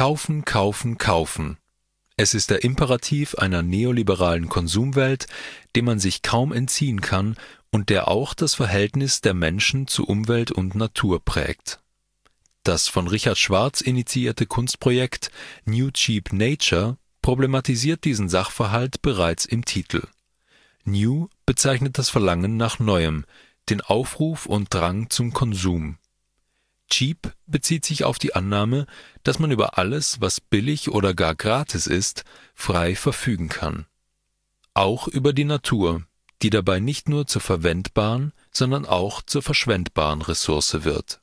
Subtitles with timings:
[0.00, 1.58] Kaufen, kaufen, kaufen.
[2.16, 5.26] Es ist der Imperativ einer neoliberalen Konsumwelt,
[5.76, 7.36] dem man sich kaum entziehen kann
[7.70, 11.80] und der auch das Verhältnis der Menschen zu Umwelt und Natur prägt.
[12.62, 15.30] Das von Richard Schwarz initiierte Kunstprojekt
[15.66, 20.08] New Cheap Nature problematisiert diesen Sachverhalt bereits im Titel.
[20.84, 23.26] New bezeichnet das Verlangen nach Neuem,
[23.68, 25.98] den Aufruf und Drang zum Konsum.
[26.90, 28.86] Cheap bezieht sich auf die Annahme,
[29.22, 33.86] dass man über alles, was billig oder gar gratis ist, frei verfügen kann.
[34.74, 36.02] Auch über die Natur,
[36.42, 41.20] die dabei nicht nur zur verwendbaren, sondern auch zur verschwendbaren Ressource wird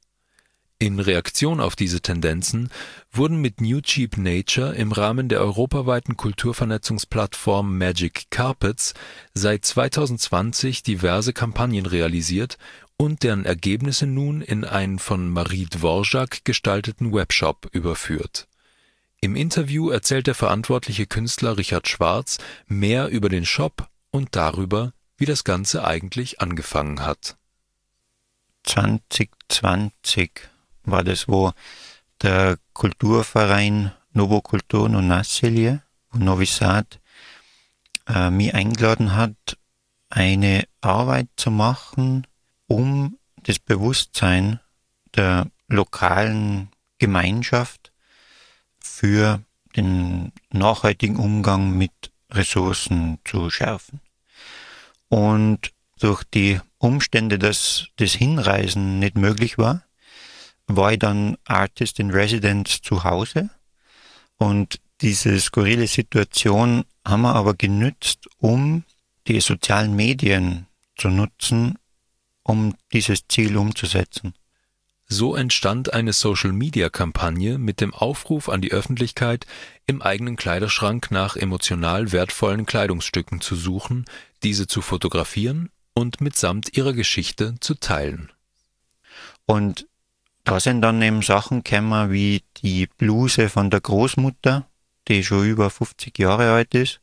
[0.80, 2.70] in Reaktion auf diese Tendenzen
[3.12, 8.94] wurden mit New Cheap Nature im Rahmen der europaweiten Kulturvernetzungsplattform Magic Carpets
[9.34, 12.58] seit 2020 diverse Kampagnen realisiert
[12.98, 18.48] und deren Ergebnisse nun in einen von Marie Dvorak gestalteten Webshop überführt.
[19.22, 25.26] Im Interview erzählt der verantwortliche Künstler Richard Schwarz mehr über den Shop und darüber, wie
[25.26, 27.38] das Ganze eigentlich angefangen hat.
[28.64, 30.32] 2020
[30.84, 31.54] war das, wo
[32.22, 37.00] der Kulturverein Novo Kultur no Nasilje und Novi Sad
[38.08, 39.58] äh, mich eingeladen hat,
[40.10, 42.26] eine Arbeit zu machen,
[42.68, 44.60] um das Bewusstsein
[45.16, 47.92] der lokalen Gemeinschaft
[48.80, 49.42] für
[49.76, 54.02] den nachhaltigen Umgang mit Ressourcen zu schärfen.
[55.10, 59.84] Und durch die Umstände, dass das Hinreisen nicht möglich war,
[60.68, 63.50] war ich dann Artist in Residence zu Hause
[64.38, 68.84] und diese skurrile Situation haben wir aber genützt, um
[69.28, 71.78] die sozialen Medien zu nutzen,
[72.48, 74.34] um dieses Ziel umzusetzen.
[75.10, 79.46] So entstand eine Social-Media-Kampagne mit dem Aufruf an die Öffentlichkeit,
[79.86, 84.06] im eigenen Kleiderschrank nach emotional wertvollen Kleidungsstücken zu suchen,
[84.44, 88.32] diese zu fotografieren und mitsamt ihrer Geschichte zu teilen.
[89.46, 89.88] Und
[90.44, 94.68] da sind dann eben Sachen gekommen wie die Bluse von der Großmutter,
[95.08, 97.00] die schon über 50 Jahre alt ist,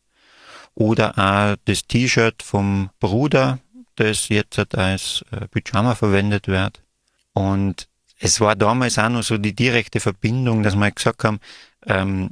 [0.75, 3.61] oder auch das T-Shirt vom Bruder,
[3.97, 6.83] das jetzt als äh, Pyjama verwendet wird.
[7.33, 7.89] Und
[8.19, 11.41] es war damals auch noch so die direkte Verbindung, dass wir gesagt haben,
[11.87, 12.31] ähm,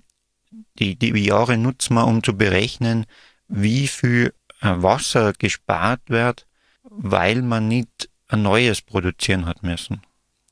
[0.79, 3.07] die, die Jahre nutzen wir, um zu berechnen,
[3.49, 6.47] wie viel äh, Wasser gespart wird,
[6.83, 10.03] weil man nicht ein neues produzieren hat müssen.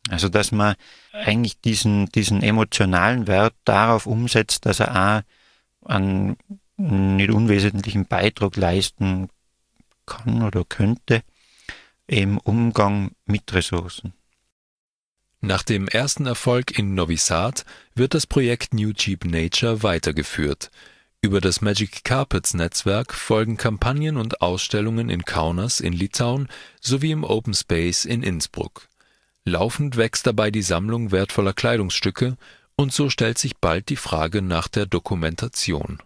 [0.09, 0.75] Also dass man
[1.13, 5.25] eigentlich diesen, diesen emotionalen Wert darauf umsetzt, dass er
[5.85, 6.37] auch einen
[6.77, 9.29] nicht unwesentlichen Beitrag leisten
[10.11, 11.23] kann oder könnte
[12.07, 14.13] im Umgang mit Ressourcen.
[15.41, 20.71] Nach dem ersten Erfolg in Novi Sad wird das Projekt New Cheap Nature weitergeführt.
[21.23, 26.49] Über das Magic Carpets Netzwerk folgen Kampagnen und Ausstellungen in Kaunas in Litauen
[26.81, 28.89] sowie im Open Space in Innsbruck.
[29.45, 32.37] Laufend wächst dabei die Sammlung wertvoller Kleidungsstücke,
[32.77, 35.99] und so stellt sich bald die Frage nach der Dokumentation.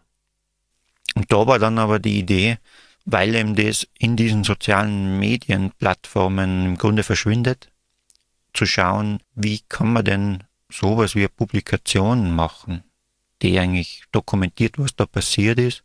[1.14, 2.58] Und da war dann aber die Idee,
[3.04, 7.70] weil eben das in diesen sozialen Medienplattformen im Grunde verschwindet,
[8.52, 12.82] zu schauen, wie kann man denn sowas wie eine Publikation machen,
[13.42, 15.82] die eigentlich dokumentiert, was da passiert ist.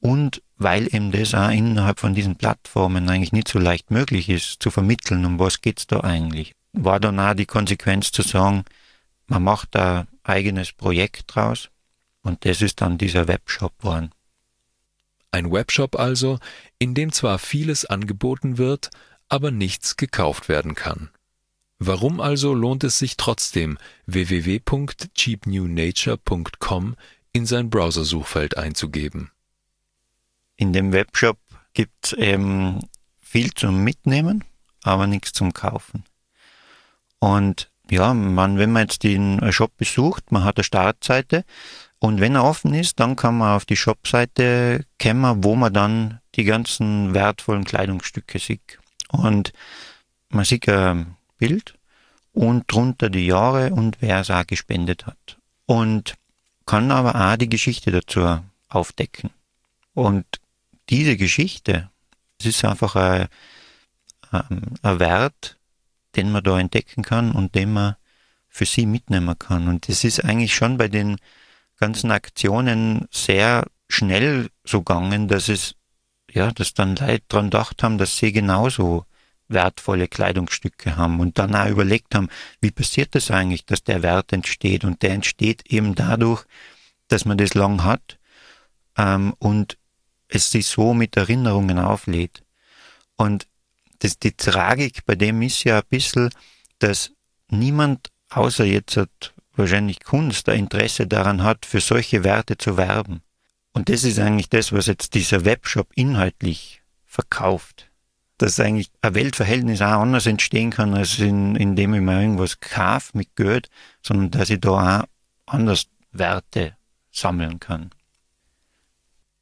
[0.00, 4.62] Und weil eben das auch innerhalb von diesen Plattformen eigentlich nicht so leicht möglich ist,
[4.62, 8.64] zu vermitteln, um was geht's da eigentlich war dann auch die Konsequenz zu sagen,
[9.26, 11.70] man macht ein eigenes Projekt draus
[12.22, 14.10] und das ist dann dieser Webshop geworden.
[15.32, 16.38] Ein Webshop also,
[16.78, 18.90] in dem zwar vieles angeboten wird,
[19.28, 21.10] aber nichts gekauft werden kann.
[21.78, 26.96] Warum also lohnt es sich trotzdem, www.cheapnewnature.com
[27.32, 29.30] in sein Browsersuchfeld einzugeben?
[30.56, 31.38] In dem Webshop
[31.72, 32.80] gibt es eben
[33.20, 34.44] viel zum Mitnehmen,
[34.82, 36.04] aber nichts zum Kaufen.
[37.18, 41.44] Und ja, man, wenn man jetzt den Shop besucht, man hat eine Startseite
[42.00, 46.20] und wenn er offen ist, dann kann man auf die Shopseite kommen, wo man dann
[46.34, 48.78] die ganzen wertvollen Kleidungsstücke sieht.
[49.08, 49.52] Und
[50.30, 51.74] man sieht ein Bild
[52.32, 55.38] und drunter die Jahre und wer es auch gespendet hat.
[55.66, 56.14] Und
[56.64, 59.30] kann aber auch die Geschichte dazu aufdecken.
[59.92, 60.24] Und
[60.88, 61.90] diese Geschichte,
[62.38, 63.28] das ist einfach ein,
[64.30, 65.58] ein Wert,
[66.16, 67.96] den man da entdecken kann und den man
[68.48, 69.68] für sie mitnehmen kann.
[69.68, 71.18] Und das ist eigentlich schon bei den
[71.80, 75.74] ganzen Aktionen sehr schnell so gegangen, dass es,
[76.30, 79.06] ja, dass dann Leute dran gedacht haben, dass sie genauso
[79.48, 82.28] wertvolle Kleidungsstücke haben und dann auch überlegt haben,
[82.60, 86.44] wie passiert das eigentlich, dass der Wert entsteht und der entsteht eben dadurch,
[87.08, 88.18] dass man das lang hat
[88.96, 89.76] ähm, und
[90.28, 92.44] es sich so mit Erinnerungen auflädt.
[93.16, 93.48] Und
[93.98, 96.30] das, die Tragik bei dem ist ja ein bisschen,
[96.78, 97.10] dass
[97.48, 103.22] niemand außer jetzt hat wahrscheinlich Kunst ein Interesse daran hat, für solche Werte zu werben.
[103.72, 107.90] Und das ist eigentlich das, was jetzt dieser Webshop inhaltlich verkauft.
[108.38, 113.16] Dass eigentlich ein Weltverhältnis auch anders entstehen kann, als in, indem ich mir irgendwas kaufe
[113.16, 113.68] mit Geld,
[114.02, 115.04] sondern dass ich da auch
[115.46, 116.76] anders Werte
[117.12, 117.90] sammeln kann.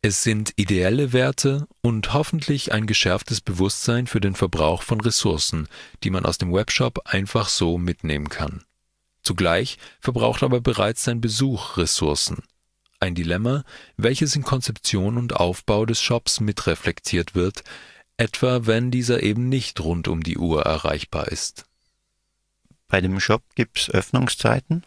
[0.01, 5.69] Es sind ideelle Werte und hoffentlich ein geschärftes Bewusstsein für den Verbrauch von Ressourcen,
[6.05, 8.63] die man aus dem Webshop einfach so mitnehmen kann.
[9.29, 12.45] Zugleich verbraucht aber bereits sein Besuch Ressourcen.
[12.99, 13.63] Ein Dilemma,
[13.99, 17.63] welches in Konzeption und Aufbau des Shops mitreflektiert wird,
[18.17, 21.67] etwa wenn dieser eben nicht rund um die Uhr erreichbar ist.
[22.87, 24.87] Bei dem Shop gibt es Öffnungszeiten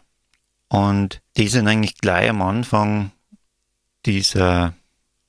[0.66, 3.12] und die sind eigentlich gleich am Anfang
[4.06, 4.74] dieser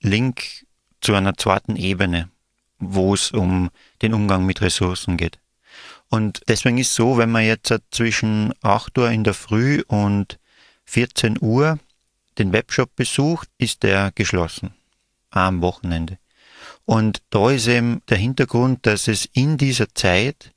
[0.01, 0.65] Link
[1.01, 2.31] zu einer zweiten Ebene,
[2.79, 3.69] wo es um
[4.01, 5.37] den Umgang mit Ressourcen geht.
[6.13, 10.37] Und deswegen ist so, wenn man jetzt zwischen 8 Uhr in der Früh und
[10.85, 11.79] 14 Uhr
[12.37, 14.75] den Webshop besucht, ist der geschlossen.
[15.31, 16.19] Am Wochenende.
[16.85, 20.53] Und da ist eben der Hintergrund, dass es in dieser Zeit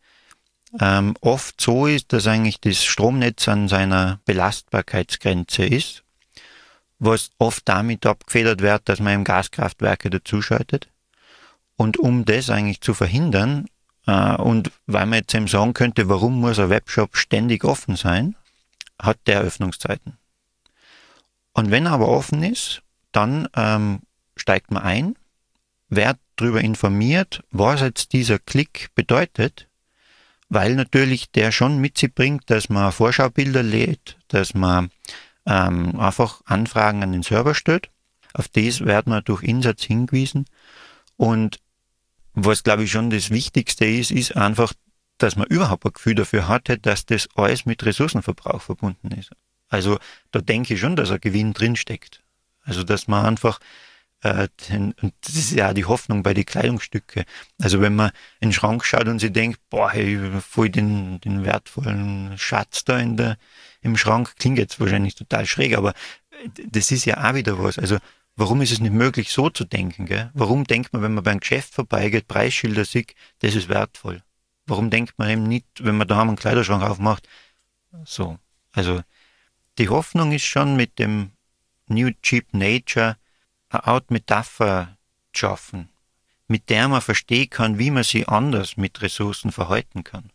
[0.78, 6.04] ähm, oft so ist, dass eigentlich das Stromnetz an seiner Belastbarkeitsgrenze ist,
[6.98, 10.90] was oft damit abgefedert wird, dass man im Gaskraftwerke dazuschaltet.
[11.76, 13.68] Und um das eigentlich zu verhindern,
[14.12, 18.36] und weil man jetzt eben sagen könnte, warum muss ein Webshop ständig offen sein,
[19.00, 20.16] hat der Öffnungszeiten.
[21.52, 22.82] Und wenn er aber offen ist,
[23.12, 24.00] dann ähm,
[24.36, 25.16] steigt man ein,
[25.88, 29.68] wird darüber informiert, was jetzt dieser Klick bedeutet,
[30.48, 34.90] weil natürlich der schon mit sich bringt, dass man Vorschaubilder lädt, dass man
[35.46, 37.90] ähm, einfach Anfragen an den Server stellt.
[38.34, 40.44] Auf das wird man durch Insatz hingewiesen.
[41.16, 41.58] Und
[42.36, 44.72] was, glaube ich, schon das Wichtigste ist, ist einfach,
[45.18, 49.30] dass man überhaupt ein Gefühl dafür hatte, dass das alles mit Ressourcenverbrauch verbunden ist.
[49.68, 49.98] Also
[50.30, 52.22] da denke ich schon, dass ein Gewinn drinsteckt.
[52.62, 53.58] Also dass man einfach,
[54.20, 57.24] äh, den, und das ist ja die Hoffnung bei den Kleidungsstücke.
[57.58, 58.10] Also wenn man
[58.40, 62.98] in den Schrank schaut und sich denkt, boah, hey, voll den, den wertvollen Schatz da
[62.98, 63.38] in der,
[63.80, 65.94] im Schrank, klingt jetzt wahrscheinlich total schräg, aber
[66.68, 67.78] das ist ja auch wieder was.
[67.78, 67.96] Also
[68.36, 70.06] warum ist es nicht möglich, so zu denken?
[70.06, 70.30] Gell?
[70.34, 74.22] Warum denkt man, wenn man beim Geschäft vorbeigeht, Preisschilder sieht, das ist wertvoll?
[74.66, 77.28] Warum denkt man eben nicht, wenn man da einen Kleiderschrank aufmacht,
[78.04, 78.38] so?
[78.72, 79.02] Also
[79.78, 81.32] die Hoffnung ist schon mit dem
[81.86, 83.16] New Cheap Nature
[83.70, 84.96] eine Art Metapher
[85.32, 85.88] zu schaffen,
[86.48, 90.30] mit der man verstehen kann, wie man sich anders mit Ressourcen verhalten kann.